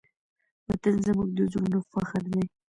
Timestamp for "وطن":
0.67-0.93